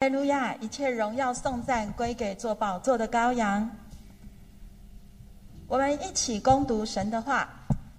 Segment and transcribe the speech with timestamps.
[0.00, 0.54] 哈利路亚！
[0.60, 3.68] 一切荣耀颂赞归给做宝座的羔羊。
[5.66, 7.48] 我们一起攻读神的话。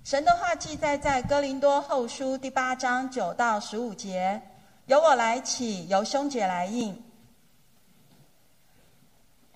[0.05, 4.41] 神的话记载在哥林多后书第八章九到十五节。
[4.85, 7.03] 由我来起，由兄姐来应。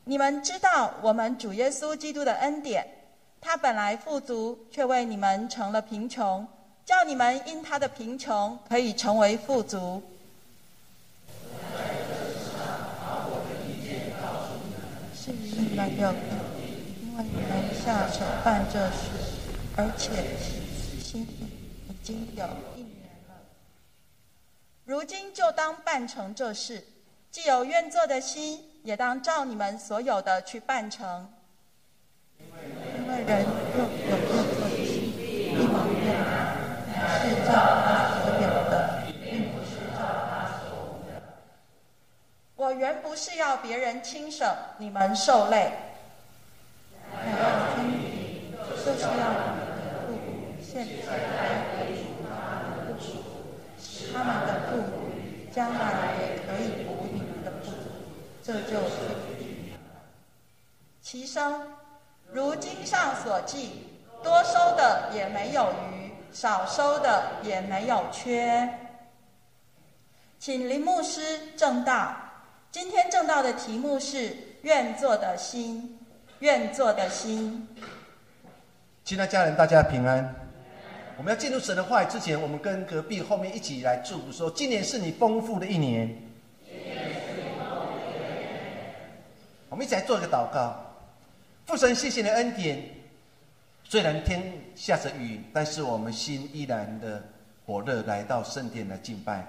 [0.04, 2.86] 你们知道，我们主耶稣基督的恩典，
[3.40, 6.46] 他本来富足，却为你们成了贫穷，
[6.84, 10.04] 叫你们因他的贫穷可以成为富足。
[15.96, 19.10] 那要因为你们下手办这事，
[19.78, 20.38] 而且
[21.00, 23.36] 心已经有一年了。
[24.86, 26.84] 如今就当办成这事，
[27.30, 31.30] 既有愿做的心，也当照你们所有的去办成。
[32.40, 35.14] 因为人若有愿做的心，
[35.54, 36.02] 一方面
[37.22, 37.54] 是照
[37.86, 37.88] 他
[38.20, 41.12] 所有的，并不是照他所无的。
[42.64, 45.70] 我原不是要别人轻省你们受累，
[47.12, 51.12] 乃要听，就是要你们的父母现在
[51.76, 51.92] 为
[53.02, 53.20] 主
[54.14, 55.12] 他们的，父母
[55.54, 57.74] 将来也可以补你们的不足，
[58.42, 59.12] 这就是
[61.02, 61.68] 其生
[62.32, 63.90] 如经上所记，
[64.24, 68.70] 多收的也没有余，少收的也没有缺。
[70.40, 72.16] 请林牧师正道。
[72.74, 74.36] 今天正道的题目是
[74.66, 76.00] “愿做的心”，
[76.42, 77.68] 愿做的心。
[79.06, 80.34] 亲爱家人，大家平安。
[81.16, 86.18] 我们要进入神的话语之前，我们跟隔壁后面一起来祝福说：“今年是你丰富的一年。”
[89.70, 90.76] 我们一起来做一个祷告。
[91.68, 92.84] 父神，谢谢你的恩典。
[93.84, 97.24] 虽然天下着雨，但是我们心依然的
[97.68, 99.46] 火热，来到圣殿来敬拜。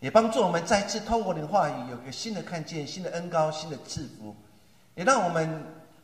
[0.00, 4.32] 也帮助我们再次透过你的话语，有个新的看见、新的恩高、新的赐福；
[4.94, 5.62] 也让我们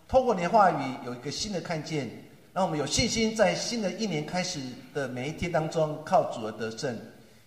[0.08, 2.10] 透过你的话语有一个新的看见，
[2.52, 4.60] 让我们有信心在新的一年开始
[4.92, 6.98] 的每一天当中靠主而得胜。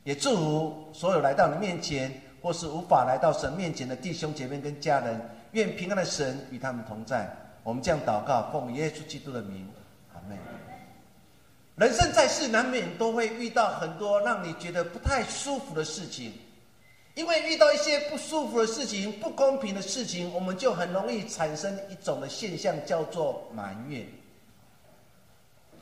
[0.03, 2.09] 也祝福所有来到你面前
[2.41, 5.19] 或是无法来到神面前的弟兄姐妹跟家人，
[5.52, 7.30] 愿平安的神与他们同在。
[7.63, 9.68] 我们这样祷告，奉耶稣基督的名，
[10.13, 10.56] 阿门。
[11.78, 16.34] 人生在世，难免都会遇到很多让你觉得不太舒服的事情。
[17.14, 24.04] 因为遇到一些不舒服的事情、不公平的事情，我们就很容易产生一种的现象，叫做埋怨。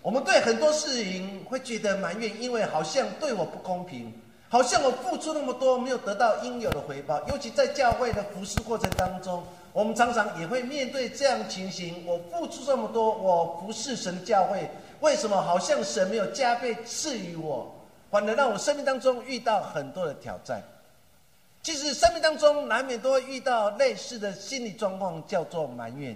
[0.02, 4.12] 我们对很多事情会觉得埋怨，因为好像对我不公平，
[4.50, 7.26] 好像我付出那么多没有得到应有的回报。
[7.30, 9.42] 尤其在教会的服侍过程当中，
[9.72, 14.70] 我们常常也会面对这样情形：我付出这么多，我服侍神教会。
[15.02, 17.76] 为什么好像神没有加倍赐予我，
[18.10, 20.62] 反而让我生命当中遇到很多的挑战？
[21.62, 26.16] 其实生命当中难免都会遇到类似的心理状况，叫做埋怨。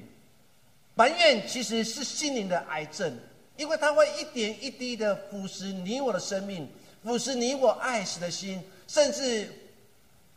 [0.94, 3.18] 埋怨其实是心灵的癌症，
[3.58, 6.70] 因为它会一点一滴的腐蚀你我的生命，
[7.04, 9.52] 腐蚀你我爱神的心，甚至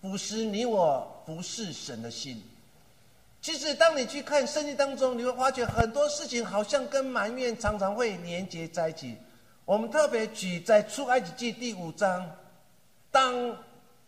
[0.01, 2.43] 腐蚀你我服侍神的心。
[3.43, 9.19] 其实，当你去看圣经当中，你会发觉很多事情好像跟埋怨常常会连接在一起。
[9.65, 12.25] 我们特别举在出埃及记第五章，
[13.11, 13.57] 当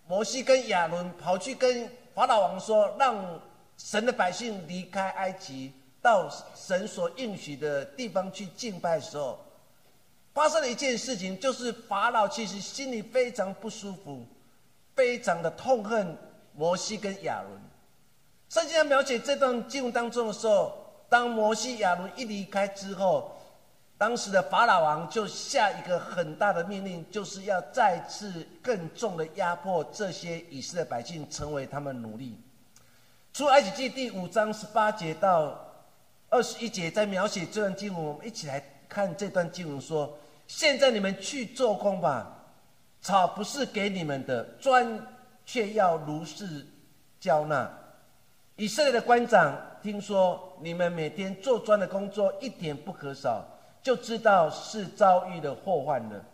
[0.06, 3.40] 摩西跟亚伦跑去跟法老王说，让
[3.76, 9.44] 神的百姓离开埃及，到神所应许的地方去敬拜的时候，
[10.32, 14.24] 发生了一件事情，就是法老其实心里非常不舒服，
[14.94, 16.16] 非常的痛恨
[16.52, 17.60] 摩西跟亚伦。
[18.54, 20.72] 圣经在描写这段经文当中的时候，
[21.08, 23.36] 当摩西、亚伦一离开之后，
[23.98, 32.40] 当时的法老王就下一个很大的命令，就是要再次更重的压迫这些以色列百姓，成为他们奴隶。
[33.32, 35.58] 出埃及记第五章十八节到
[36.28, 40.16] 二十一节，在描写这段经文，我们一起来看这段经文说：
[40.46, 42.32] 现在你们去做工吧，
[43.00, 45.04] 草不是给你们的，砖
[45.44, 46.64] 却要如是
[47.18, 47.68] 交纳。
[48.56, 49.52] 以色列的官长
[49.82, 53.44] 听说你们每天做砖的工作一点不可少，
[53.82, 56.24] 就知道是遭遇了祸患了。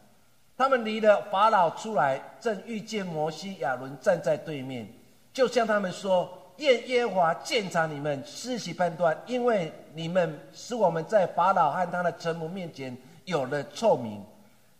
[0.55, 4.87] 他们离了法老出来，正遇见摩西、亚伦站在对面，
[5.33, 12.95] 就向他们说：“愿耶和华鉴察你们，施行判断，因为你们使我们在法老和他的臣仆面前
[13.25, 14.23] 有了臭名，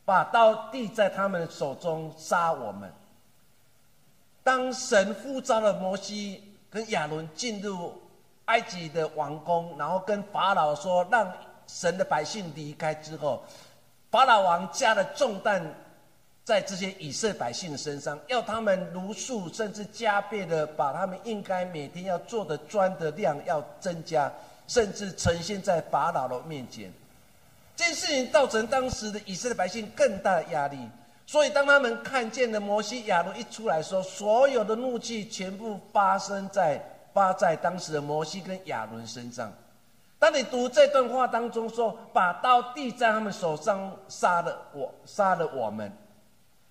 [0.05, 2.93] 把刀递在他们的手中杀我们。”
[4.45, 6.45] 当神呼召了摩西。
[6.71, 7.93] 跟亚伦进入
[8.45, 11.31] 埃及的王宫，然后跟法老说，让
[11.67, 13.43] 神的百姓离开之后，
[14.11, 15.63] 法老王加了重担，
[16.45, 24.33] 在这些以色列百姓的身上，要他们如数甚至加倍的把他们应该每天要做的砖的量要增加，
[24.67, 26.93] 甚至呈现在法老的面前。
[27.77, 30.79] 这件事情造成当时的以色列百姓更大的压力。
[31.31, 39.53] 所以，当他们看见了摩西、亚伦一出来说，所有的怒气全部发生在发在当时的摩西跟亚伦身上。
[40.19, 45.93] 当你读这段话当中说，把刀递在他们手上，杀了我，杀了我们，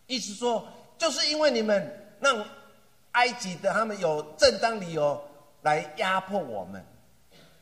[0.07, 0.67] 意思说，
[0.97, 2.44] 就是因为你们让
[3.13, 5.23] 埃及的他们有正当理由
[5.61, 6.85] 来压迫我们。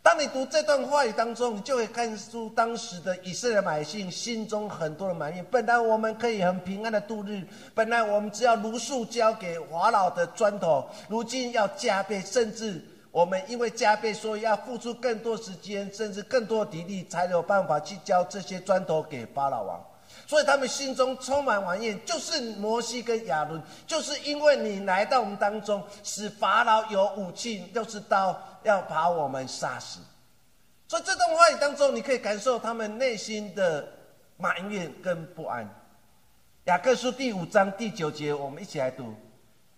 [0.08, 5.46] 当你读这段话语当中，你就会看出当时的以色列百姓心中很多的埋怨。
[5.52, 7.44] 本来我们可以很平安的度日，
[7.76, 12.82] 本来我们只要如数交给法老的砖头，如今要加倍，甚至
[13.12, 19.86] 我们因为加倍，所以要付出更多时间，甚至更多体力，才有办法去交这些砖头给法老王。
[20.26, 28.38] 所以他们心中充满埋怨，就是摩西跟亚伦，就是因为你来到我们当中，使法老有武器，就是刀。
[28.68, 30.00] 要把我们杀死，
[30.90, 33.88] 所以这段话语当中，你可以感受他们内心的
[34.36, 35.68] 埋怨跟不安。
[36.66, 39.16] 雅各书第五章第九节，我们一起来读：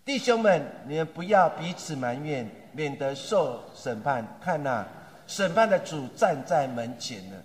[0.03, 4.25] 弟兄们，你们不要彼此埋怨，免得受审判。
[4.41, 4.83] 看呐，
[5.27, 7.37] 审判的主站在门前了。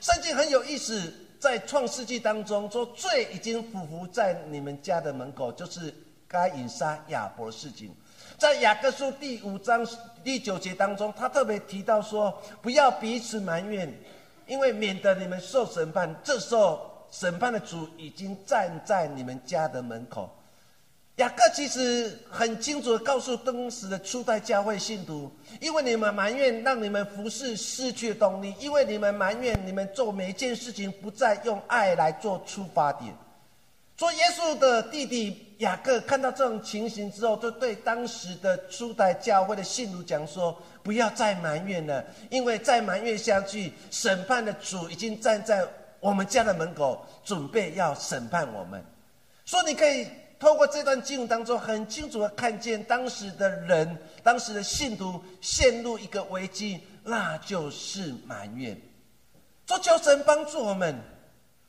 [0.00, 5.94] 圣经很有意思，在创世纪当中说，罪已经匍匐在你们家的门口，就是
[6.26, 7.94] 该隐杀亚伯的事情。
[8.38, 9.86] 在雅各书第五章
[10.24, 13.92] 第九节当中，他特别提到说：“不要彼此埋怨，
[14.46, 16.14] 因为免得你们受审判。
[16.24, 20.28] 这时候，审判的主已经站在你们家的门口。”
[21.16, 25.30] 雅各其实很清楚的告诉当时的初代教会信徒
[25.60, 33.14] ：“因为你们埋怨，让你们服侍失去动力；因为你们埋怨，你们做每一件事情不再用爱来做出发点。”
[34.02, 45.64] 说耶稣的弟弟雅各看到这种情形之后，就对当时的初代教会的信徒讲说：“不要再埋怨了，因为再埋怨下去，审判的主已经站在
[46.00, 48.84] 我们家的门口，准备要审判我们。”
[49.46, 58.76] 说你可以透过这段经文当中，很清楚的看见当时的人、当时的信徒陷入一个危机，那就是埋怨。
[59.68, 61.00] 说求神帮助我们。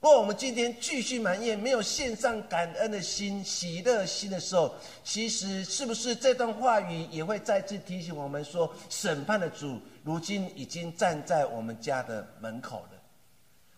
[0.04, 13.00] 如果我们今天继续埋怨，没有献上感恩的心、喜乐心的时候，其实是不是这段话语也会再次提醒我们说，审判的主如今已经站在我们家的门口了？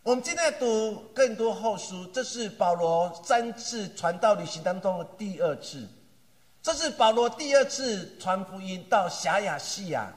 [0.01, 5.87] 我们今天读更多后书，这是保罗三次传道旅行当中的第二次，
[6.59, 10.11] 这是保罗第二次传福音到狭亚细亚。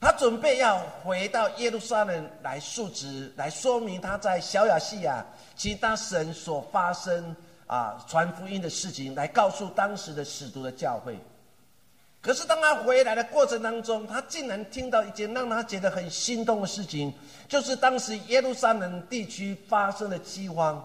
[0.00, 5.24] 他准备要回到耶路撒冷来述职，来说明他在小亚细亚
[5.56, 7.34] 其他神所发生
[7.66, 11.18] 啊传福音的事情，来告诉当时的使徒的教会。
[12.20, 17.12] 可是当他回来的过程当中，他竟然听到一件让他觉得很心动的事情，
[17.48, 20.84] 就是当时耶路撒冷地区发生了饥荒。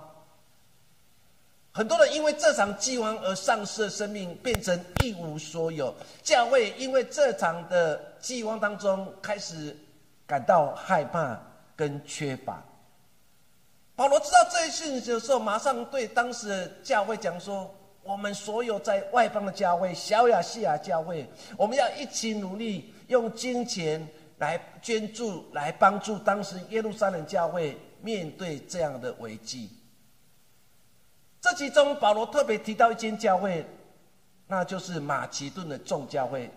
[1.76, 5.92] 很多人因为这场饥荒而丧失了生命，变成一无所有。
[6.22, 9.76] 教会因为这场的饥荒当中开始
[10.28, 11.36] 感到害怕
[11.76, 12.64] 跟缺乏。
[13.96, 17.74] 保罗知道这一事情的时候，马上对当时的教会讲说
[18.04, 21.28] ：“我们所有在外邦的教会，小亚细亚教会，
[21.58, 24.08] 我们要一起努力，用金钱
[24.38, 29.72] 来捐助，来帮助当时耶路撒冷教会面对这样的危机。”
[31.54, 33.66] 其中，保罗特别提到一间教会，
[34.48, 36.50] 那就是马其顿的众教会。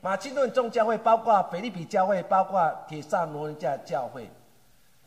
[0.00, 4.28] 马其顿众教会包括腓利比教会，包括铁萨罗尼迦教会。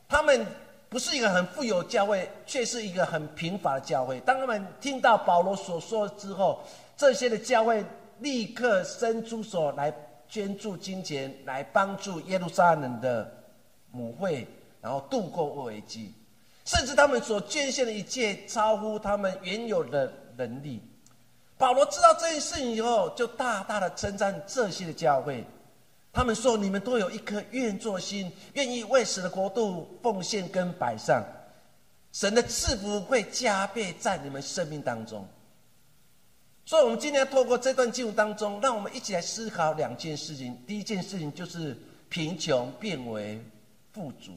[0.08, 0.46] 他们
[0.90, 4.20] 不是一个很富有教会，却是一个很贫乏的教会。
[4.20, 6.62] 当他们听到保罗所说之后，
[6.98, 7.84] 这些的教会
[8.20, 9.94] 立刻伸出手来
[10.28, 13.32] 捐助金钱，来帮助耶路撒冷的
[13.92, 14.46] 母会，
[14.82, 16.14] 然后度过危机。
[16.66, 20.82] 甚至他们所捐献的一切超乎他们原有的能力。
[21.58, 25.46] 保罗知道这件事情以后，就大大的称赞这些的教会。
[26.14, 31.24] 他们说：“你们都有一颗愿做心，愿意为神的国度奉献跟摆上，
[32.12, 35.26] 神的赐福会加倍在你们生命当中。”
[36.66, 40.58] 所以，我们今天透过这段经文当中，让我们一起来思考两件事情。
[40.68, 41.78] 第一件事情就是
[42.10, 43.44] 贫穷变为
[43.94, 44.34] 富足。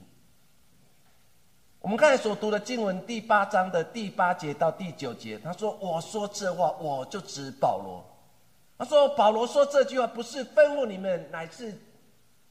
[1.85, 8.03] 我们刚才所读的经文第八章的第八节到第九节，他说：“我说这话，我就指保罗。
[8.79, 11.79] 他说，保罗说这句话不是吩咐你们，乃是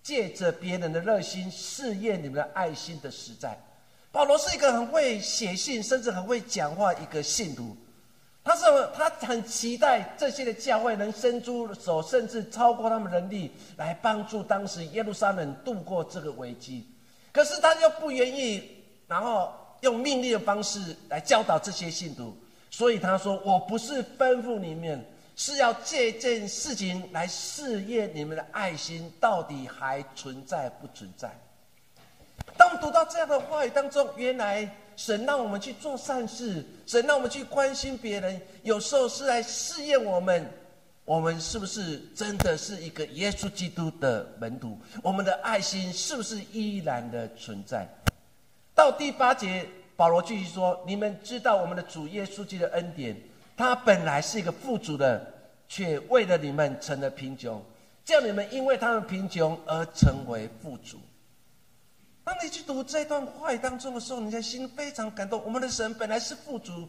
[0.04, 3.58] 借着别人的热心试验你们的爱心的实在。
[4.12, 7.76] 保罗是一个很会写信，甚至很会讲话一个信徒。
[8.44, 16.88] 他是他很期待这些的教会能伸出手，甚至超过他们能力来帮助当时耶路撒冷度过这个危机。
[17.32, 18.83] 可是他又不愿意，
[19.14, 22.36] 然后用命令的方式来教导这些信徒。
[22.72, 25.06] 所以他说：“我不是吩咐你们，
[25.36, 31.30] 是要借件事情来试验你们的爱心到底还存在不存在。”
[32.58, 34.68] 当我们读到这样的话语当中，原来。
[34.96, 40.48] 神让我们去做善事，神让我们去关心别人，有时候是来试验我们，
[41.04, 44.78] 我们是不是真的是一个耶稣基督的门徒？
[45.02, 47.88] 我们的爱心是不是依然的存在？
[48.76, 53.16] 到第八节，保罗继续说：“你们知道我们的主耶稣基督的恩典，
[53.56, 55.32] 他本来是一个富足的，
[55.68, 57.64] 却为了你们成了贫穷，
[58.04, 60.98] 叫你们因为他们贫穷而成为富足。”
[62.26, 65.44] 当你去读这段话语当中的时候，你的心非常感动。
[65.44, 66.88] 我们的神本来是富足，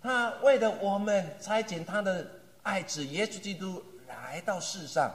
[0.00, 2.26] 他为了我们差遣他的
[2.62, 5.12] 爱子耶稣基督来到世上，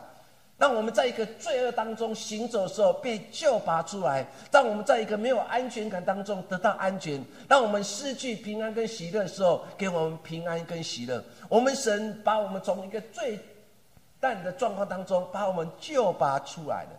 [0.61, 11.23] 让我们在一个罪恶当中行走的时候被救拔出来，让我们在一个没有安全感当中得到安全，让我们失去平安跟喜乐的时候给我们平安跟喜乐。
[11.49, 13.39] 我们神把我们从一个最
[14.19, 16.89] 淡的状况当中把我们救拔出来了。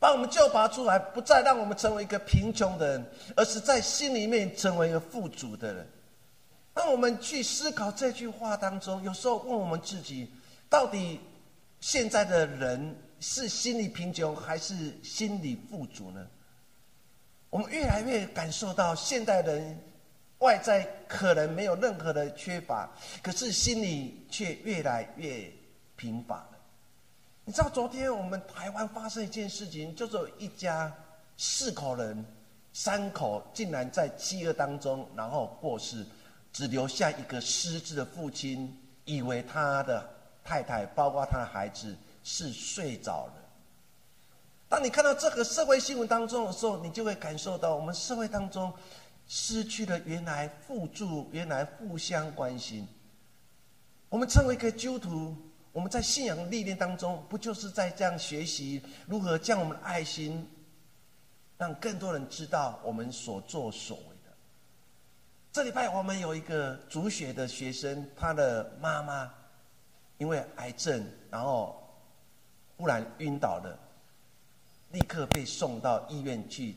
[0.00, 3.06] 把我们救拔出来，不再让我们成为一个贫穷的人，
[3.36, 5.88] 而是在心里面成为一个富足的人。
[6.74, 10.28] 当我们去思考这句话当中，有时候问我们自己：
[10.68, 11.20] 到底
[11.82, 16.24] 现在的人是心理贫穷还是心理富足呢？
[17.50, 19.76] 我们越来越感受到，现代人
[20.38, 22.88] 外在可能没有任何的缺乏，
[23.20, 25.52] 可是心里却越来越
[25.96, 26.58] 贫乏了。
[27.44, 30.90] 你知道昨天我们台湾发生一件事情，就是一家
[31.36, 32.24] 四口人，
[32.72, 36.06] 三口竟然在饥饿当中，然后过世，
[36.52, 38.72] 只留下一个失智的父亲，
[39.04, 40.08] 以为他的
[40.44, 43.34] 太太，包括他的孩子是睡着了。
[44.68, 48.72] 当你看到这个社会新闻当中的时候，你就会感受到我们社会当中
[49.28, 52.88] 失去了原来互助、原来互相关心。
[54.08, 55.36] 我们称为一个基督徒。
[55.72, 60.46] 我们在信仰历练当中，不就是在这样学习如何将我们的爱心，
[61.56, 64.30] 让更多人知道我们所作所为的？
[65.50, 69.32] 这礼拜我们有一个主学的学生，他的妈妈
[70.22, 71.76] 因为癌症，然后
[72.76, 73.76] 忽然晕倒了，
[74.92, 76.76] 立刻被送到医院去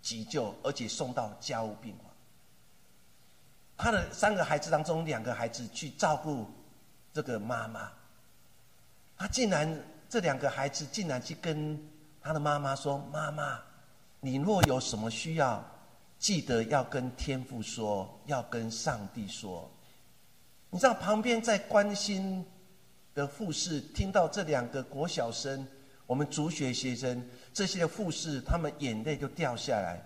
[0.00, 2.06] 急救，而且送到家务病房。
[3.76, 6.46] 他的三个孩子当中，两个孩子去照顾
[7.12, 7.90] 这个妈妈。
[9.18, 11.76] 他竟然，这两个孩子竟然去跟
[12.22, 13.60] 他的妈妈说：“妈妈，
[14.20, 15.60] 你若有什么需要，
[16.20, 19.68] 记得要跟天父说，要跟上帝说。”
[20.72, 22.46] 你知道旁边在关心
[23.20, 25.66] 的护士听到这两个国小生，
[26.06, 27.22] 我们主学学生
[27.52, 30.02] 这些护士，他们眼泪就掉下来。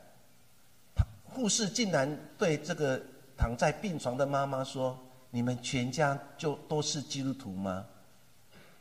[1.23, 3.00] 护士竟然对这个
[3.37, 4.99] 躺在病床的妈妈说
[5.30, 7.87] ：“你们全家就都是基督徒吗？”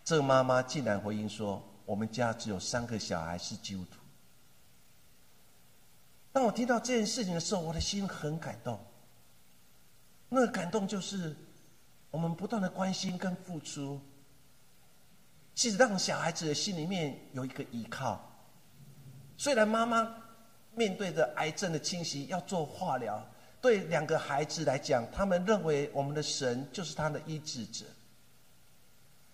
[0.04, 4.00] 这个妈妈竟然回应说：“我们家只有三个小孩是基督徒。”
[6.34, 8.80] 当我听到这件事情的时候，我的心很感动。
[10.30, 11.36] 那个感动就是，
[12.10, 14.02] 我们不断的关心跟付出，
[15.56, 18.20] 其实让小孩子的心里面有一个依靠。
[19.38, 20.16] 虽然妈妈
[20.76, 23.24] 面对着癌症的侵袭要做化疗，
[23.62, 27.86] 对两个孩子来讲，他们认为我们的神就是他的医治者。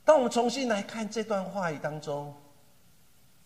[0.04, 2.36] 当我们重新来看这段话语当中，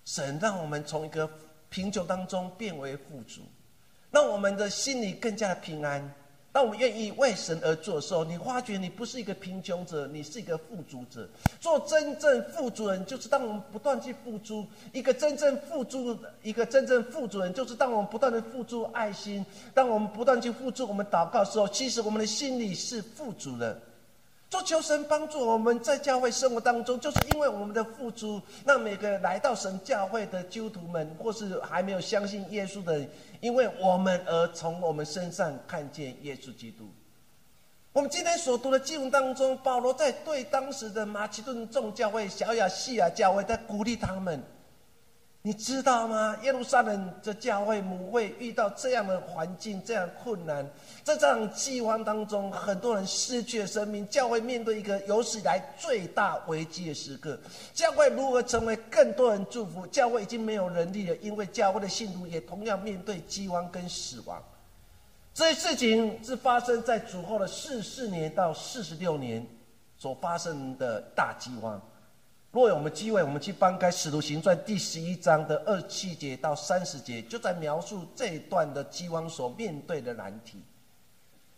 [0.06, 1.30] 神让我们从一个
[1.70, 3.42] 贫穷当中变为富足，
[4.12, 6.14] 让我们的心里更加的平安。
[6.54, 11.28] 当我们愿意为神而做的时候，你发觉你不是一个贫穷者，你是一个富足者。
[11.60, 19.44] 做真正富足人，就是当我们不断去付出；一个真正富足，一个真正富足人，就是当我们不断的付出爱心，
[19.74, 23.76] 当我们不断去付出，我们祷告的时候，其实我们的心里是富足的。
[24.54, 33.04] 做求神帮助我们在教会生活当中，就是因为我们的付出，让每个来到神教会的基督徒们，或是还没有相信耶稣的，
[33.42, 36.88] 因为我们而从我们身上看见耶稣基督。
[37.94, 44.40] 我们今天所读的经文当中，保罗在对当时的马其顿众教会、小亚细亚教会，在鼓励他们，
[45.46, 46.38] 你知道吗？
[46.42, 50.66] 耶路撒冷的教会母会遇到这样的环境，这样困难，
[51.04, 54.08] 在这样饥荒当中，很多人失去了生命。
[54.08, 57.38] 教会面对一个有史以来最大危机的时刻，
[57.74, 59.86] 教会如何成为更多人祝福？
[59.88, 64.42] 教会已经没有能力了，因为教会的信徒也同样面对饥荒跟死亡。
[65.34, 69.46] 这些事情是发生在主后的四四年到四十六年
[69.98, 71.82] 所发生的大饥荒。
[72.54, 80.64] 若有我们机会，我们去翻开《使徒行传》第十一章的二七节到三十节，就在描述这一段的饥荒所面对的难题。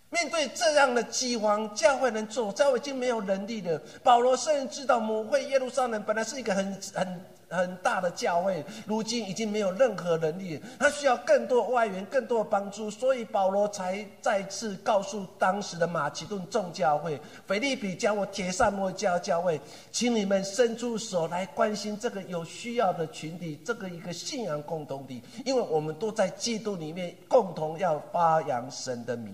[0.09, 3.77] 面对这样的饥荒，教会人做，教会已经没有能力了。
[4.03, 7.21] 保罗甚至知道，母会耶路撒冷本来是一个很很。
[7.55, 19.59] 很大的教会，如今已经没有任何能力，他需要更多外援，更多的帮助，所以保罗才再次告诉当时的马其顿众教会、腓利比教会、铁萨摩教教会，
[19.91, 29.33] 请你们伸出手来关心这个有需要的群体，这个一个信仰共同体，因为我们都在基督里面共同要发扬神的名。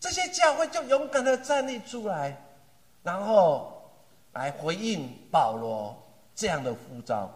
[0.00, 2.36] 这些教会就勇敢的站立出来，
[3.04, 3.72] 然后
[4.32, 5.96] 来回应保罗。
[6.34, 7.30] 这样的呼召，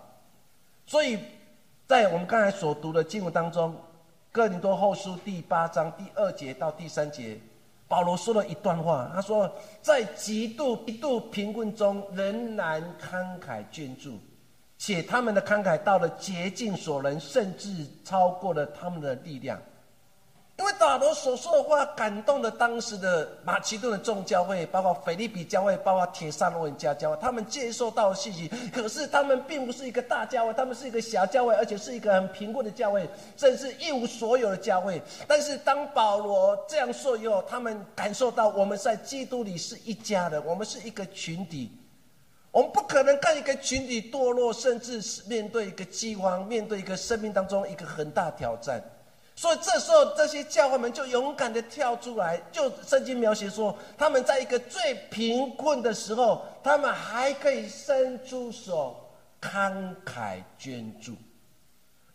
[0.87, 1.19] 所以
[1.87, 3.73] 在我们刚才所读的经文当中，
[4.33, 7.39] 《哥林多后书》第八章第二节到第三节，
[7.87, 9.51] 保罗说了一段话，他说
[9.81, 14.19] ：“在极度极度贫困中，仍然慷慨捐助，
[14.79, 19.61] 且他们的慷慨到了竭尽所能，甚至超过了他们的力量。”
[20.59, 28.51] 因为保罗所说的话感动了当时的马其顿的众教会，包括腓利比教会，包括铁萨罗文加教会，他们接受到信息。
[28.73, 35.03] 可是他们并不是一个大教会，他们是一个小教会，而且是一个很贫困的教会，甚至一无所有的教会。
[35.29, 41.71] 但是当保罗这样说以后，他们感受到我们在基督里是一家的，我们是一个群体，
[42.51, 48.83] 我们不可能看一个群体堕落，甚至是面对一个饥荒，面对一个生命当中一个很大挑战。
[49.39, 58.97] 所以这时候，这些教会们就勇敢的跳出来，就圣经描写说，他们在一个最贫困的时候，他们还可以伸出手，
[59.39, 61.13] 慷慨捐助，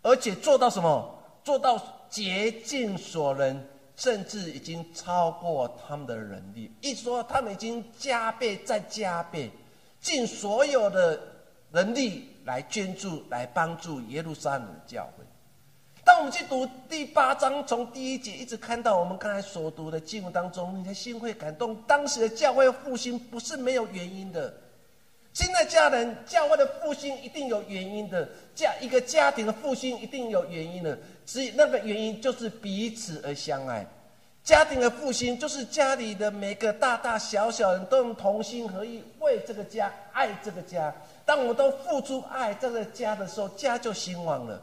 [0.02, 1.16] 而且做到什么？
[1.44, 3.64] 做到竭尽所能，
[3.96, 6.72] 甚至已经超过他们的能力。
[6.82, 9.52] 一说，他们已经加倍再加倍，
[10.00, 11.20] 尽所有的
[11.70, 15.24] 能力来捐助，来帮助耶路撒冷的教会。
[16.04, 21.76] 当我们去读第八章，从第一节一直看到我们刚才所读的经文当中，你的心会感动。
[21.88, 24.52] 当时的教会复兴不是没有原因的，
[25.32, 33.86] 现在家人教会的复兴一定有原因的，家一个家庭的复兴一定有原因的，只那个原因就是彼此而相爱。
[34.44, 40.92] 家庭的复兴就是家里的每个大大小小人都用同心合意为这个家爱这个家。
[41.26, 44.60] 当我们都付出爱这个家的时候，家就兴旺了。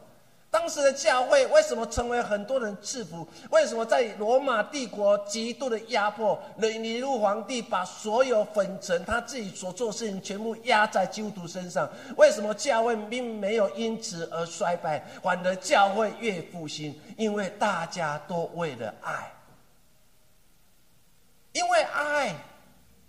[0.51, 3.27] 当时的教会为什么成为很多人赐福？
[3.51, 11.87] 为什么在罗马帝国极度的压迫，尼禄皇帝把所有粉尘他自己所做事情全部压在基督徒身上？
[12.17, 16.99] 为什么教会并没有因此而衰败，反而教会越复兴？
[17.15, 19.31] 因为大家都为了爱，
[21.51, 22.35] 因为爱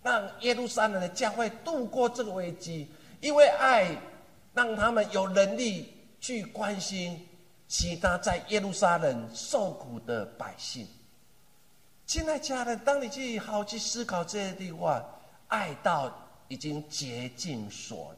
[0.03, 2.87] 让耶路撒冷的教会度过这个危机，
[3.19, 3.87] 因为爱
[4.53, 7.27] 让他们有能力去关心。
[7.71, 10.85] 其他在耶路撒冷受苦的百姓，
[12.05, 15.01] 亲爱家人，当你去好好去思考这些地方，
[15.47, 16.13] 爱到
[16.49, 18.13] 已经竭尽所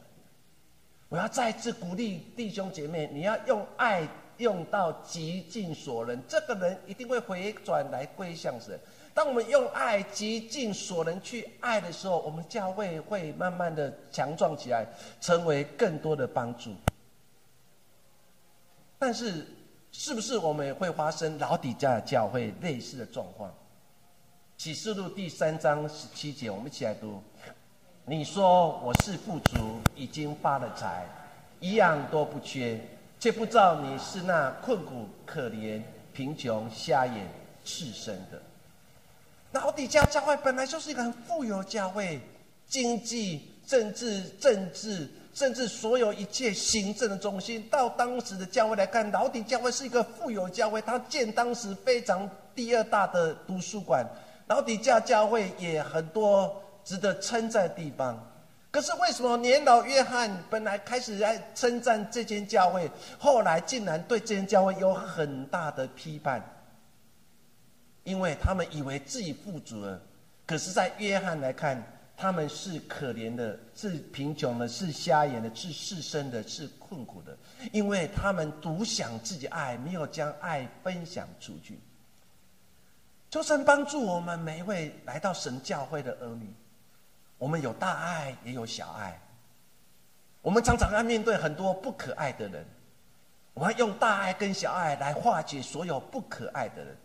[1.08, 8.76] 我要再次鼓励弟兄姐妹，你要用爱用到极尽所能，这个人一定会回转来归向神。
[9.14, 14.84] 当我们用爱极尽所能去爱的时候，我们教会会慢慢的强壮起来，
[15.20, 16.74] 成为更多的帮助。
[18.98, 19.46] 但是，
[19.92, 23.52] 是不是我们会发生老底家的教会类似的状况？
[24.56, 27.22] 启示录第三章十七节，我们一起来读。
[28.06, 31.04] 你说我是富足，已经发了财，
[31.60, 32.80] 一样都不缺，
[33.18, 37.28] 却不知道你是那困苦、可怜、贫穷、瞎眼、
[37.64, 38.40] 赤身的。
[39.52, 42.20] 老底家教会本来就是一个很富有教会，
[42.66, 45.10] 经济、政治、政治。
[45.34, 54.06] 甚至所有一切行政的中心，到当时的教会来看，老底教会是一个富有教会，它建当时非常第二大的图书馆。
[54.46, 58.16] 老底教教会也很多值得称赞的地方。
[58.70, 66.42] 可是为什么年老约翰本来开始在称赞这间教会，后来竟然对这间教会有很大的批判？
[68.04, 70.00] 因为他们以为自己富足了，
[70.46, 71.82] 可是，在约翰来看，
[72.16, 77.36] 他们是可怜的，是贫穷的，是瞎眼的，是世生的，是困苦的，
[77.72, 81.78] 因为他们独享自己爱，没有将爱分享出去。
[83.30, 86.54] 求神帮助我们每一位来到神教会的儿女，
[87.36, 89.20] 我们有大爱，也有小爱。
[90.40, 92.64] 我们常常要面对很多不可爱的人，
[93.54, 96.96] 我们用大爱跟小爱来化解所有不可爱的人。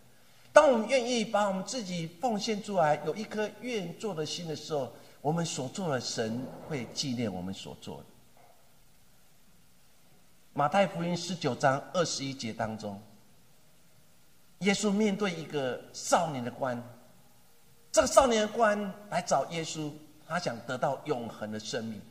[0.52, 8.04] 当我们愿意把我们自己奉献出来，有一颗愿做的心的时候，我们所做的神会纪念我们所做的。
[10.54, 13.00] 马太福音十九章二十一节当中，
[14.60, 16.82] 耶稣面对一个少年的官，
[17.92, 19.92] 这个少年的官来找耶稣，
[20.28, 22.02] 他想得到永恒的生命。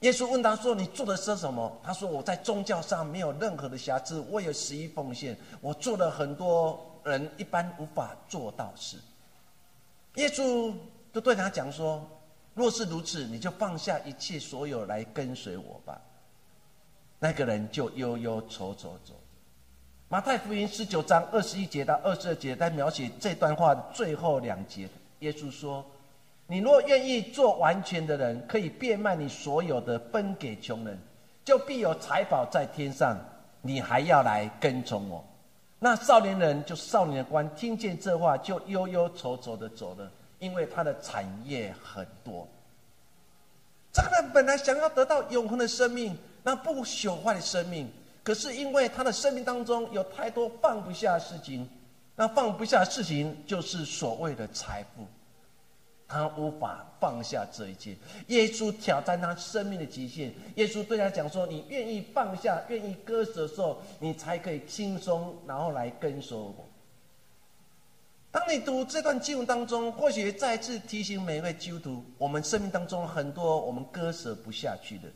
[0.00, 8.96] 耶稣问他说：“你做的是什么？”他说：“我在宗教上没有任何的瑕疵，我有十一奉献，我做了很多。”人一般无法做到事。
[10.14, 10.74] 耶稣
[11.12, 12.06] 就对他讲说
[12.54, 16.00] ：“若是如此，你就放下一切所有来跟随我吧。”
[17.18, 19.14] 那个人就悠悠愁愁走。
[20.08, 24.88] 马太福音十九章二十一节到二十二节，在描写这段话的最后两节，
[25.20, 25.84] 耶稣说
[26.46, 30.98] ：“你若愿意做完全的人，可以变卖你所有的，分给穷人，
[31.44, 33.18] 就必有财宝在天上。
[33.62, 35.24] 你还要来跟从我。”
[35.84, 42.46] 那少年人就少年的官，听见这话就忧忧愁愁的走了，因为他的产业很多。
[43.92, 47.90] 这个人本来想要得到永恒的生命，那不朽坏的生命，
[48.22, 51.68] 可是因为他的生命当中有太多放不下的事情，
[52.14, 55.04] 那放不下的事情就是所谓的财富。
[56.12, 57.96] 他无法放下这一切。
[58.26, 60.30] 耶稣挑战他生命的极限。
[60.56, 66.54] 耶稣对他讲说：“你愿意放下、愿意割舍的时候，你才可以轻松，然后来跟随我。”
[68.30, 75.08] 当你读这段经文当中，或许再次提醒每一位基督徒：我们生命当中很多我们割舍不下去的。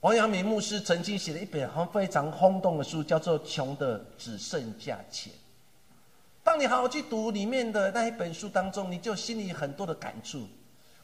[0.00, 5.32] 王阳明牧师曾经写了一本很非常轰动的书，叫做《穷的只剩下钱》。
[6.46, 10.46] 当你好好去读里面的那一本书当中，你就心里很多的感触。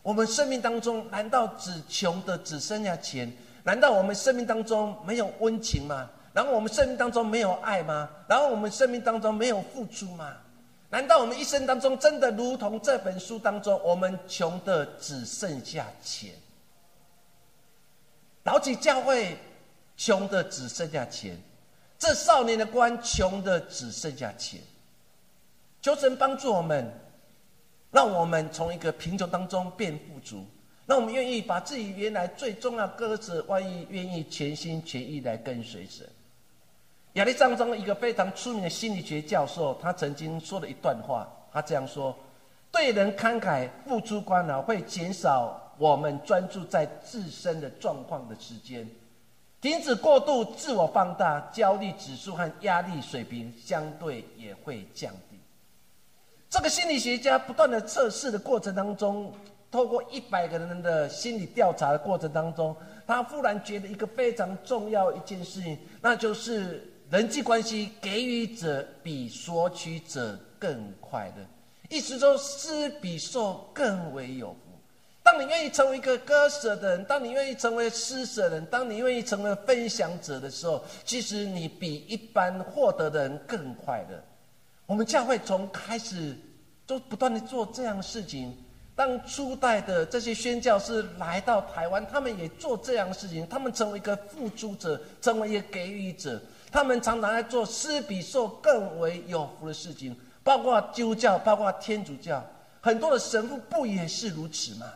[0.01, 3.31] 我们生命当中难道只穷的只剩下钱？
[3.65, 6.09] 难道我们生命当中没有温情吗？
[6.33, 8.09] 然后我们生命当中没有爱吗？
[8.29, 10.33] 然后我们生命当中没有付出吗？
[10.91, 16.31] 难道我们一生当中真的如同这本书当中，我们穷的只剩下钱？
[18.45, 19.37] 老几教会
[19.97, 21.37] 穷的只剩下钱，
[21.99, 24.61] 这少年的官穷的只剩下钱。
[25.83, 26.89] 求神帮助我们，
[27.91, 30.47] 让我们从一个贫穷当中变富足，
[30.87, 36.09] 让我们愿意把自己原来最重要鸽子，万一愿意全心全意来跟随神。
[37.15, 42.17] 亚历山中一个非常出名的心理学教授，他曾经说了一段话，他这样说：
[42.71, 48.89] 对人慷慨付出关脑，会减少我们专注在自身的状况的时间，
[49.61, 55.32] 停止过度自我放大，焦虑指数和压力水平相对也会降低。
[56.53, 59.33] 这个心理学家不断的测试的过程当中，
[59.71, 71.43] 透过一百个人的心理调查的过程当中，他忽然觉得一个非常重要一件事情，那就是人际关系给予者比索取者更快乐，
[71.89, 74.59] 意思说施比受更为有福。
[75.23, 84.23] 当你愿意成为一个割舍的人，当你愿意成为施舍人，当你愿意成为分享者的时候，其实你比一般获得的人更快乐。
[84.93, 86.37] 我们教会从开始
[86.87, 88.55] 就不断的做这样的事情。
[88.95, 93.49] 当初代的这些宣教士来到台湾，他们也做这样的事情。
[93.49, 96.39] 他们成为一个付出者，成为一个给予者。
[96.71, 100.15] 他们常常在做施比受更为有福的事情。
[100.43, 102.45] 包括基督教，包括天主教，
[102.83, 104.87] 很多的神父不也是如此吗？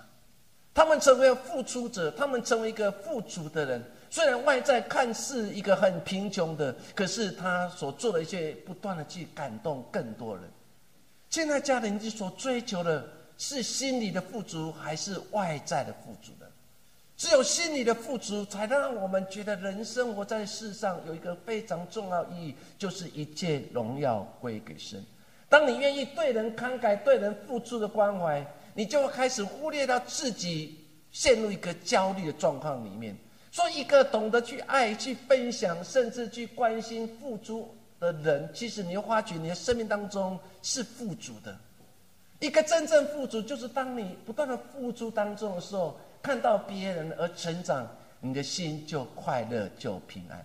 [0.74, 3.82] 他们成为付出者，他们成为一个富足的人。
[4.16, 10.44] 虽然外在看似一个很贫穷的，可是他所做的一些，不断的去感动更多人。
[11.28, 16.46] 现在家庭所追求的是心理的富足，还是外在的富足呢？
[17.14, 25.04] 只有心理的富足，才能让我们觉得人生活在世上有一个非常重要意义，就是一切荣耀归给神。
[25.46, 33.14] 当你愿意对人慷慨、对人付出的关怀，你就会开始忽略到自己陷入一个焦虑的状况里面。
[33.56, 41.56] 做一个懂得去爱、去分享，甚至去关心、付出的人，其实你会发觉你的生命当中是富足的。
[42.38, 47.88] 一个真正富足，就是当你不断的付出当中的时候，看到别人而成长，
[48.20, 50.44] 你的心就快乐、就平安了。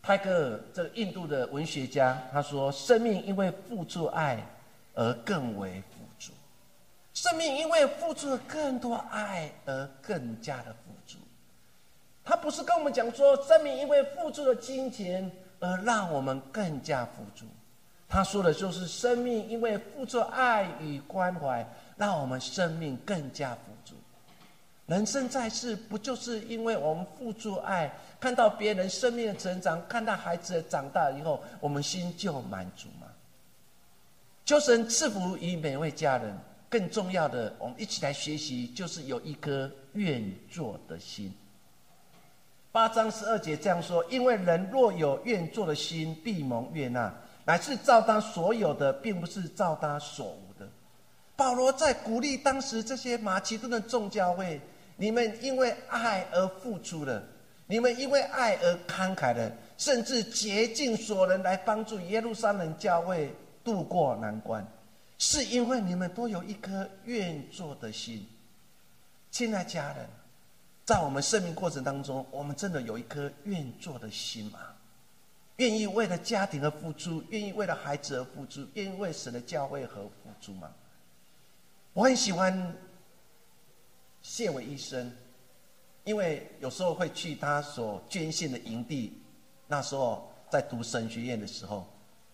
[0.00, 4.40] 泰戈尔，这个印度的文学家，他说：“生命因为付出爱
[4.94, 6.32] 而更为富足。”
[7.12, 11.18] 生命因为付出了更多爱而更加的富足。
[12.26, 17.46] 他不是跟我们讲说，生命因为付出了金钱而让我们更加富足。
[18.08, 21.64] 他说的就是生命因为付出爱与关怀，
[21.96, 23.94] 让我们生命更加富足。
[24.86, 33.06] 人生在世，不就是因为我们付出爱，看到别人生命的成长，看到孩子的长大以后，我们心就满足吗？
[34.44, 36.36] 求神赐福于每位家人。
[36.68, 41.32] 更重要的，我们一起来学习，就是有一颗愿做的心。
[42.76, 47.10] 八章十二节这样说：因为人若有愿做的心，必蒙悦纳，
[47.46, 50.68] 乃是照他所有的，并不是照他所无的。
[51.36, 54.60] 保罗在鼓励当时这些马其顿的众教会。
[54.98, 57.22] 你们因为爱而付出了，
[57.66, 63.34] 你们因为爱而慷慨了，甚至竭尽所能来帮助耶路撒冷教会
[63.64, 64.62] 渡过难关，
[65.16, 68.26] 是因为你们都有一颗愿做的心。
[69.30, 70.06] 亲爱家人，
[70.86, 74.60] 在我们生命过程当中，我们真的有一颗愿做的心吗？
[75.56, 80.70] 愿意为了家庭而付出，愿意为了孩子而付出，愿意为神的教会而付出吗？
[81.92, 82.74] 我很喜欢。
[84.22, 85.12] 谢伟医生，
[86.02, 89.22] 因为有时候会去他所捐献的营地，
[89.68, 91.86] 那时候在读神学院的时候，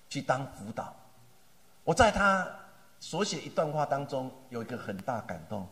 [0.08, 0.94] 去当辅导。
[1.84, 2.48] 我在他
[2.98, 5.68] 所写一段话当中有一个很大感动。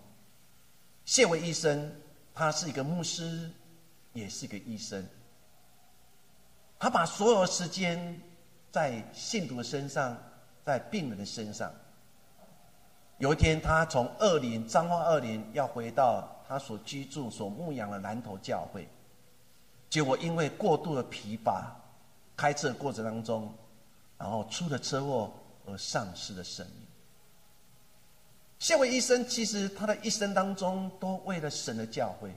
[1.06, 1.90] 谢伟医生，
[2.34, 3.50] 他是一个牧师，
[4.12, 5.06] 也是一个医生。
[6.78, 8.20] 他把所有时间
[8.70, 10.16] 在信徒的身上，
[10.64, 11.70] 在病人的身上。
[13.18, 18.88] 有一天，他从二林彰化二林要回到他所居住、所牧养的南头教会，
[19.90, 21.70] 结果因为过度的疲乏，
[22.34, 23.52] 开车的过程当中，
[24.16, 25.30] 然后出了车祸
[25.66, 26.86] 而丧失了生命。
[28.60, 32.30] 谢伟医生其实他的一生当中都为了神的教会，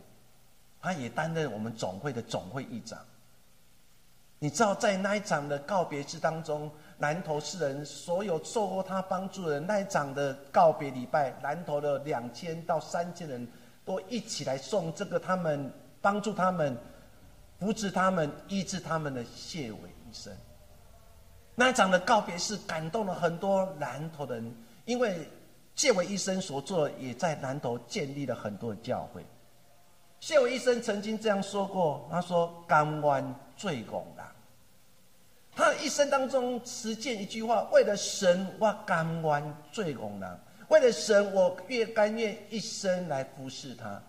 [0.81, 2.97] 他也担任我们总会的总会议长。
[4.39, 6.71] 你知道，在那一场的告别式当中。
[6.99, 13.45] 南投市人所有受过他帮助的人那一场的告别礼拜，南投的两千到三千人
[13.83, 16.77] 都一起来送这个他们帮助他们、
[17.59, 20.31] 扶持他们、医治他们的谢伟医生。
[21.55, 24.55] 那一场的告别式感动了很多南投人，
[24.85, 25.27] 因为
[25.75, 29.25] 谢伟医生所做也在南投建立了很多的教会。
[30.19, 34.23] 谢伟医生曾经这样说过：“他说，甘愿最拱的。”
[35.55, 40.29] 他一生当中实践一句话：为了神，我甘愿最拱人；
[40.69, 44.01] 为了神，我越甘愿一生来服侍他。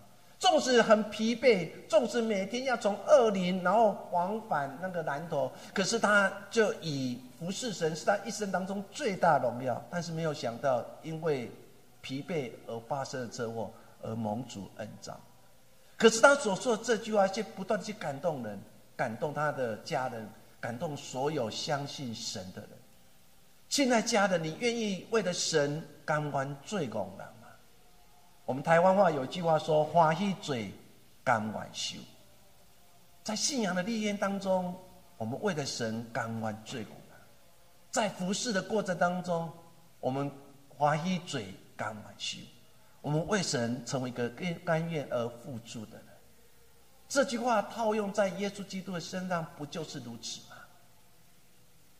[0.45, 9.83] 纵使很疲惫，纵使每天要从二林然后往返那个南头，可是他就以服侍神是他一生当中最大荣耀。
[9.91, 11.51] 但是没有想到，因为
[12.03, 13.71] 疲惫而发生的车祸
[14.03, 15.19] 而蒙主恩召。
[15.97, 18.61] 可是他所说的这句话，却不断去感动人，
[18.95, 20.29] 感动他的家人。
[20.61, 22.71] 感动所有相信神的人。
[23.69, 27.34] 现在家人你愿意为了神甘愿最功人吗？
[28.47, 30.73] 我们台湾话有句话说：“欢喜嘴，
[31.23, 31.97] 甘愿受。”
[33.25, 34.75] 在信仰的历练当中，
[35.17, 37.19] 我们为了神甘愿最功人。
[37.91, 39.51] 在服侍的过程当中，
[39.99, 40.31] 我们
[40.69, 42.39] 欢喜嘴，甘愿受。
[43.01, 46.07] 我们为神成为一个甘甘愿而付出的人。
[47.09, 50.57] 这句话套用在耶稣基督的身上，不就是如此吗？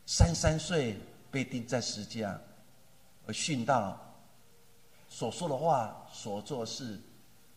[0.05, 0.99] 三三岁
[1.31, 2.39] 被钉在石架，
[3.25, 3.99] 而殉道，
[5.07, 6.99] 所说的话、所做事，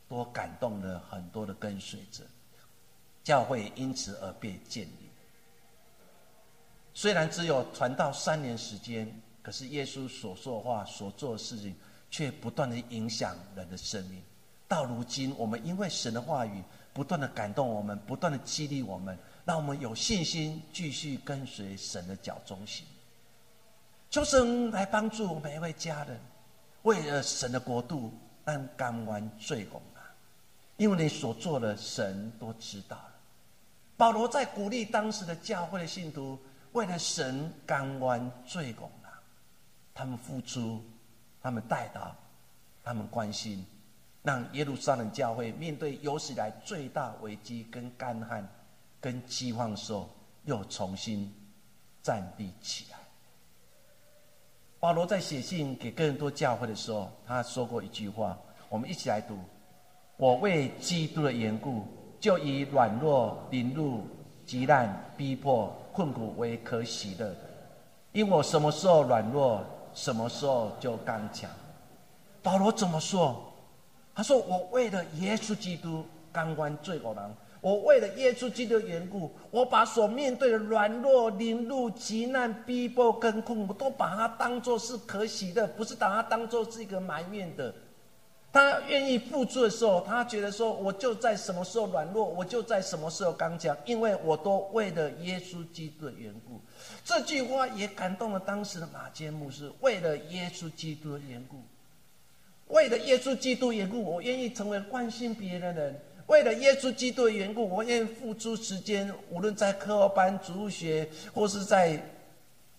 [0.08, 2.24] 都感动了很多的跟随者，
[3.24, 5.10] 教会因此而被建立。
[6.94, 9.08] 虽然只有传道三年时间，
[9.42, 11.74] 可是耶稣所说的话、所做的事情，
[12.10, 14.22] 却不断的影响人的生命。
[14.66, 19.18] 到如今，我们因为神的话语不断的感动我们，不断的激励我们。
[19.44, 22.84] 让我们有信心继续跟随神的脚中行。
[24.10, 26.20] 求神来帮助每一位家人，
[26.88, 28.10] 为了神的国度，
[28.46, 30.00] 让甘愿最红啊！
[30.78, 33.12] 因为你所做的，神都知道了。
[33.94, 36.38] 保罗在鼓励当时的教会的信徒，
[36.72, 39.20] 为了神甘愿最红啊！
[39.92, 40.82] 他们付出，
[41.42, 42.16] 他们带到，
[42.82, 43.66] 他们关心，
[44.22, 48.48] 让耶路撒冷教会面对有史以来最大危机跟干旱。
[48.98, 50.08] 跟饥荒的时候，
[50.46, 51.30] 又重新
[52.02, 52.97] 站立起来。
[54.80, 58.38] 保罗在写信给更多教会的时候，他说过一句话，
[58.68, 59.36] 我们一起来读
[60.16, 61.84] ：“我为基督的缘故，
[62.20, 64.06] 就以软弱、凌辱、
[64.46, 67.34] 极难、逼迫、困苦为可喜乐。
[68.12, 69.64] 因我什么时候软弱，
[69.94, 71.50] 什么时候就刚强。”
[72.40, 73.36] 保罗怎么说？
[74.14, 77.34] 他说：“我为了耶稣基督，刚关罪恶人。
[77.60, 87.74] 我为了耶稣基督的缘故，我把所面对的软弱、凌辱、极难、逼迫跟困苦，都把它当做是可喜的，不是把它当做是一个埋怨的。
[88.50, 96.58] 他愿意付出的时候，他觉得说：我就在什么时候软弱，我就在什么时候刚强，因为我都为了耶稣基督的缘故。
[97.04, 101.58] 这句话也感动了当时的马坚牧师，为了耶稣基督的缘故，
[102.68, 106.00] 为了耶稣基督缘故，我愿意成为关心别人的人。
[106.28, 111.98] 为了耶稣基督的缘故，我愿意付出时间，无论在课后班、主学，或是在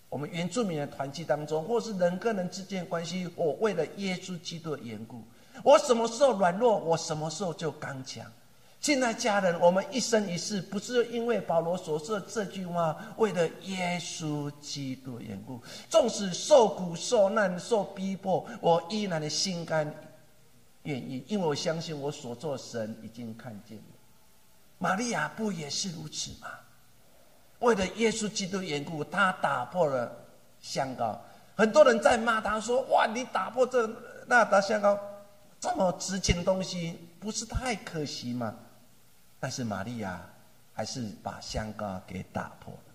[0.07, 5.23] 我们原住民的团契当中，或是人跟人之间的关系，我为了耶稣基督的缘故，
[5.63, 8.23] 我什么时候软弱，我什么时候就刚强。
[8.79, 15.59] 亲爱家人，我们一生一世，不是因为保罗所说的这句话，为了耶稣基督的缘故，
[15.89, 19.91] 纵使受苦、受难、受逼迫，我依然的心甘。
[20.83, 23.83] 愿意，因为我相信我所做神已经看见了。
[24.77, 26.47] 玛利亚不也是如此吗？
[27.59, 30.09] 为了耶稣基督缘故，他打破了
[30.61, 31.19] 香膏。
[31.57, 33.85] 很多人在骂他说：“哇，你打破这
[34.25, 34.97] 那打香膏，
[35.59, 38.55] 这么值钱的东西，不是太可惜吗？”
[39.41, 40.21] 但是玛利亚
[40.73, 42.93] 还是把香膏给打破了，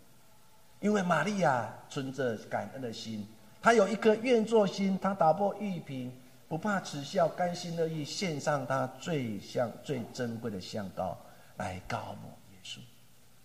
[0.81, 3.29] 因为玛利亚存着感恩的心，
[3.61, 6.11] 她有一颗愿做心，她打破玉瓶。
[6.55, 11.19] 不怕耻笑，甘心乐意献上他最像、最珍贵的香膏
[11.57, 12.79] 来高抹耶稣。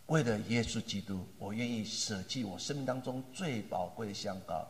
[0.06, 4.63] 为了耶稣基督，我愿意舍弃我生命当中最宝贵的香膏，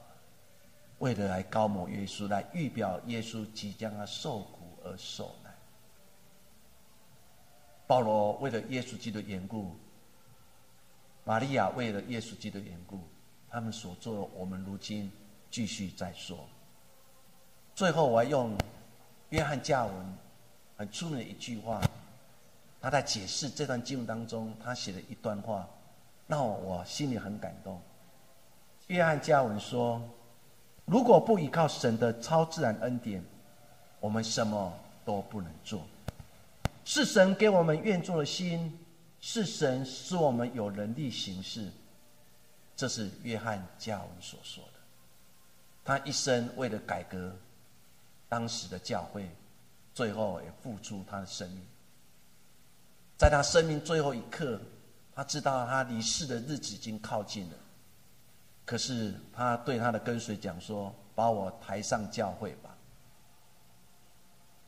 [0.99, 5.54] 为了来高抹耶稣，来预表耶稣即将要受苦而受难。
[7.88, 9.75] 保罗为了耶稣基督的缘故，
[11.25, 13.02] 玛利亚为了耶稣基督的缘故，
[13.49, 15.12] 他们所做，我们如今
[15.52, 16.47] 继续在说。
[17.79, 18.57] 最后，我要用
[19.29, 19.93] 约翰加文
[20.75, 21.79] 很出名的一句话，
[22.81, 25.65] 他在解释这段经文当中，他写了一段话，
[26.27, 27.81] 让我心里很感动。
[28.87, 30.01] 约翰加文说
[30.83, 33.23] ：“如果不依靠神的超自然恩典，
[34.01, 34.73] 我们什么
[35.05, 35.81] 都不能做。
[36.83, 38.77] 是神给我们愿做的心，
[39.21, 41.71] 是神使我们有能力行事。”
[42.75, 44.79] 这是约翰加文所说的。
[45.85, 47.33] 他一生为了改革。
[48.29, 49.27] 当时的教会，
[49.91, 51.65] 最后也付出他的生命。
[53.17, 54.61] 在他生命最后一刻，
[55.15, 57.55] 他知道他离世的日子已经靠近了。
[58.65, 62.77] 可是他对他的跟随讲说：“把我抬上教会吧。”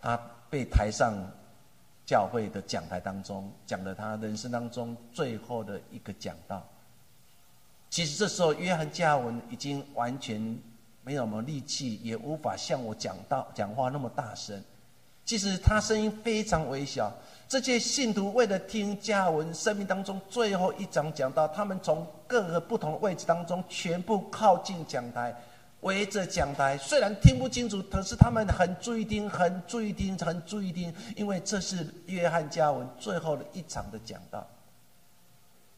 [0.01, 0.17] 他
[0.49, 1.15] 被抬上
[2.03, 6.67] 教会的讲台当中，讲了他人生当中最后的一个讲道。
[7.91, 10.59] 其实这时候，约翰加文已经完全。
[11.03, 14.63] 没有什么力气，也无法像我讲到讲话那么大声。
[15.23, 17.11] 其实他声音非常微小。
[17.47, 25.35] 这些信徒为了听加文生命当中最后一章讲到，他们从各个不同的位置当中全部靠近讲台，
[25.81, 26.77] 围着讲台。
[26.77, 34.45] 虽然听不清楚，可是他们很注意听，很注意听，很注意听，因为这是约翰加文最后的一场的讲道。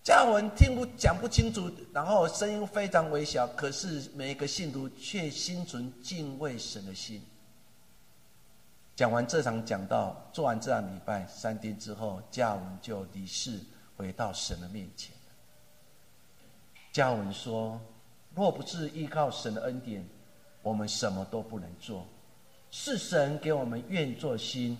[0.03, 7.23] 加文听不讲不清楚，然后声音非常微小，可是每一个信徒却心存敬畏神的心。
[8.97, 13.61] 讲完这场讲道，做完这场礼拜，三天之后，加文就离世，
[13.95, 15.15] 回到神的面前。
[16.91, 17.79] 加文说
[18.35, 20.05] ：“若不是依靠神的恩典，
[20.61, 22.05] 我们什么都不能做。
[22.69, 24.77] 是神给我们愿做心，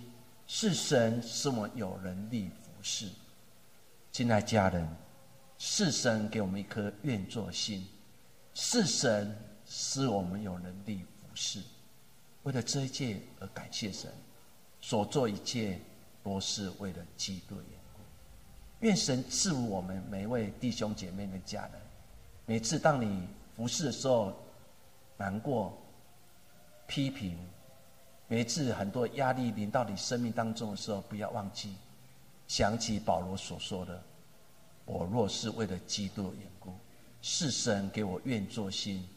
[0.48, 3.08] 是神使我们有能力服侍。
[4.12, 4.86] 亲爱家人。”
[5.66, 7.88] 是神给我们一颗愿做心，
[8.54, 9.34] 是神
[9.66, 11.62] 使我们有能力服侍。
[12.44, 14.12] 为了这一切而感谢神，
[14.82, 15.80] 所做一切
[16.22, 18.02] 都是为了基督缘故。
[18.82, 21.72] 愿神赐福我们每一位弟兄姐妹的家人。
[22.46, 24.36] 每次当你服侍的时候，
[25.16, 25.82] 难过、
[26.88, 27.38] 批评，
[28.28, 31.74] 每次很多压力临到你生命当中的时候，不要忘记
[32.50, 34.04] 想起保罗所说的。
[34.86, 36.74] 我若是为了基督的缘故，
[37.22, 39.08] 是神给我愿做心，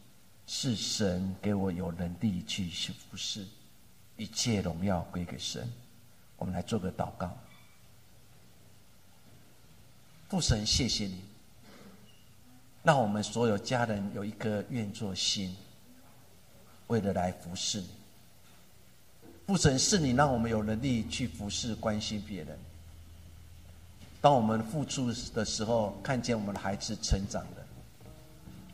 [0.45, 3.45] 是神给我有能力去去服侍，
[4.15, 5.69] 一切荣耀归给神。
[6.37, 7.35] 我们来做个祷告，
[10.29, 11.21] 父神，谢谢你，
[12.83, 15.55] 让我们所有家人有一颗愿做心，
[16.87, 17.89] 为了来服侍你。
[19.47, 22.59] 父神，是你让我们有能力去服侍、关心别人。
[24.19, 27.65] 当我们付出的时候，看见我们的孩子成长的，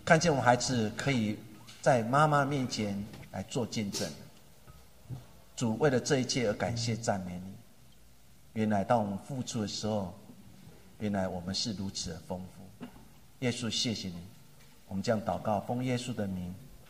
[0.06, 1.38] 看见我们孩子可以
[1.82, 4.10] 在妈妈面前来做见证，
[5.56, 7.54] 主为了这一切而感谢赞美你。
[8.54, 10.14] 原来当我们付出的时候，
[11.00, 12.86] 原来我们是如此的丰富。
[13.40, 14.16] 耶稣，谢谢你。
[14.88, 16.54] 我们这样祷告，奉耶稣的名。